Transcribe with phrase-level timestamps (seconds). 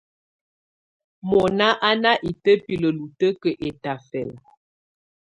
[1.29, 4.37] Mɔ̀ná à ná itǝ́bilǝ́ lutǝ́kǝ́ ɛtafɛla.